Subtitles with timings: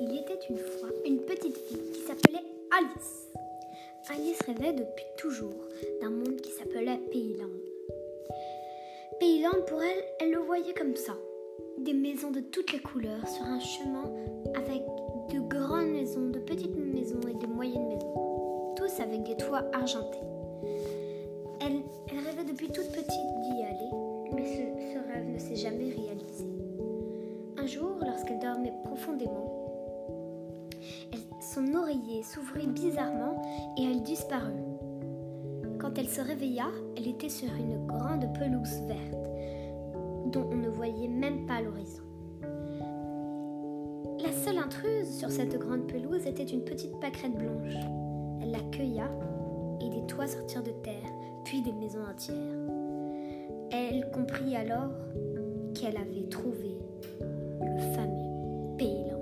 [0.00, 3.28] Il était une fois une petite fille qui s'appelait Alice.
[4.10, 5.66] Alice rêvait depuis toujours
[6.00, 7.50] d'un monde qui s'appelait Paysland.
[9.18, 11.14] Paysland pour elle, elle le voyait comme ça.
[11.78, 14.04] Des maisons de toutes les couleurs sur un chemin
[14.54, 14.82] avec
[15.30, 18.74] de grandes maisons, de petites maisons et de moyennes maisons.
[18.76, 20.22] Tous avec des toits argentés.
[21.60, 21.82] Elle,
[22.16, 23.90] rêvait depuis toute petite d'y aller,
[24.32, 26.46] mais ce rêve ne s'est jamais réalisé.
[27.56, 29.67] Un jour, lorsqu'elle dormait profondément,
[31.58, 33.42] son oreiller s'ouvrit bizarrement
[33.76, 34.62] et elle disparut.
[35.80, 36.66] Quand elle se réveilla,
[36.96, 39.30] elle était sur une grande pelouse verte,
[40.26, 42.04] dont on ne voyait même pas l'horizon.
[44.22, 47.74] La seule intruse sur cette grande pelouse était une petite pâquerette blanche.
[48.40, 49.10] Elle la cueilla
[49.80, 51.10] et des toits sortirent de terre,
[51.44, 52.36] puis des maisons entières.
[53.72, 54.92] Elle comprit alors
[55.74, 56.78] qu'elle avait trouvé
[57.60, 59.17] le fameux Payland.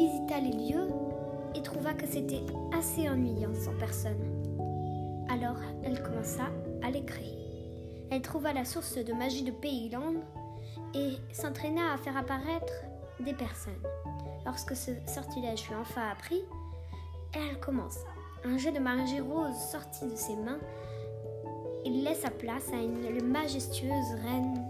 [0.00, 0.88] Visita les lieux
[1.54, 4.18] et trouva que c'était assez ennuyant sans personne.
[5.28, 6.44] Alors elle commença
[6.82, 7.36] à les créer.
[8.10, 10.14] Elle trouva la source de magie de Payland
[10.94, 12.72] et s'entraîna à faire apparaître
[13.20, 13.82] des personnes.
[14.46, 16.42] Lorsque ce sortilège fut enfin appris,
[17.34, 18.06] elle commença.
[18.44, 20.60] Un jet de magie rose sortit de ses mains.
[21.84, 24.64] Il laissa place à une majestueuse reine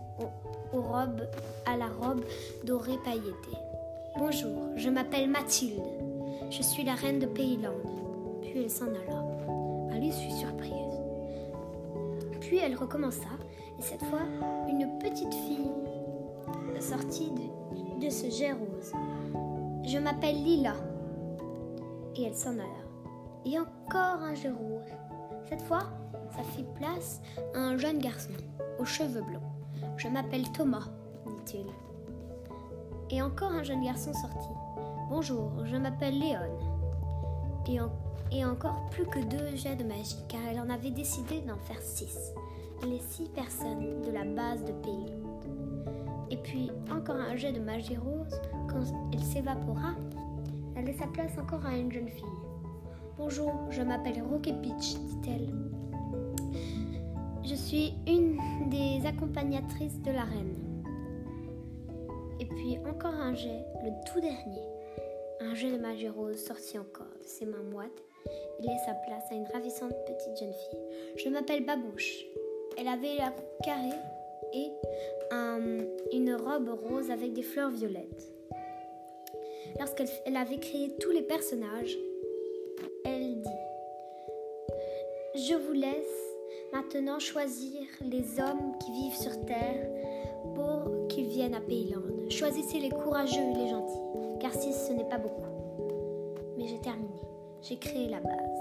[1.66, 2.24] à la robe
[2.64, 3.58] dorée pailletée.
[4.18, 5.82] Bonjour, je m'appelle Mathilde.
[6.50, 7.70] Je suis la reine de Payland.
[8.42, 9.24] Puis elle s'en alla.
[9.94, 10.72] Alice fut surprise.
[12.40, 13.28] Puis elle recommença,
[13.78, 14.22] et cette fois,
[14.68, 15.70] une petite fille
[16.80, 17.30] sortit
[18.00, 18.92] de, ce jet rose.
[19.84, 20.74] Je m'appelle Lila.
[22.16, 22.84] Et elle s'en alla.
[23.44, 24.90] Et encore un jet rouge.
[25.48, 25.84] Cette fois,
[26.34, 27.20] ça fit place
[27.54, 28.32] à un jeune garçon
[28.78, 29.42] aux cheveux blancs.
[29.96, 30.88] Je m'appelle Thomas,
[31.44, 31.66] dit-il.
[33.10, 34.54] Et encore un jeune garçon sortit.
[35.08, 36.38] Bonjour, je m'appelle Léon.
[37.66, 37.90] Et, en-
[38.32, 41.80] et encore plus que deux jets de magie, car elle en avait décidé d'en faire
[41.82, 42.32] six.
[42.88, 45.14] Les six personnes de la base de Pays.
[46.30, 48.40] Et puis encore un jet de magie rose.
[48.68, 48.82] Quand
[49.12, 49.90] elle s'évapora,
[50.76, 52.24] elle laissa place encore à une jeune fille.
[53.18, 55.52] Bonjour, je m'appelle Rocket Peach, dit-elle.
[57.44, 58.38] Je suis une
[58.70, 60.54] des accompagnatrices de la reine.
[62.40, 64.62] Et puis encore un jet, le tout dernier.
[65.40, 68.02] Un jet de magie rose sortit encore de ses mains moites
[68.58, 70.80] et laissa place à une ravissante petite jeune fille.
[71.16, 72.24] Je m'appelle Babouche.
[72.78, 73.98] Elle avait la coupe carrée
[74.54, 74.70] et
[75.30, 78.32] un- une robe rose avec des fleurs violettes.
[79.78, 81.96] Lorsqu'elle elle avait créé tous les personnages,
[83.04, 83.48] elle dit
[85.48, 86.34] Je vous laisse
[86.72, 89.88] maintenant choisir les hommes qui vivent sur Terre
[90.54, 92.02] pour qu'ils viennent à Payland.
[92.30, 95.50] Choisissez les courageux et les gentils, car si ce n'est pas beaucoup.
[96.56, 97.20] Mais j'ai terminé,
[97.60, 98.60] j'ai créé la base.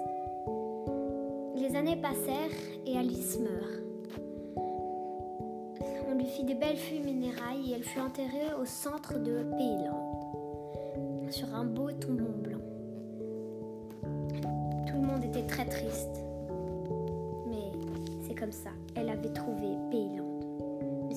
[1.55, 2.49] Les années passèrent
[2.87, 3.83] et Alice meurt.
[6.09, 11.53] On lui fit des belles funérailles et elle fut enterrée au centre de Payland, sur
[11.53, 12.57] un beau tombon blanc.
[14.87, 16.23] Tout le monde était très triste.
[17.47, 17.71] Mais
[18.27, 20.28] c'est comme ça, elle avait trouvé Payland.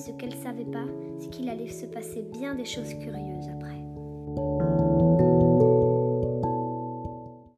[0.05, 0.83] Ce qu'elle savait pas,
[1.17, 5.12] c'est qu'il allait se passer bien des choses curieuses après.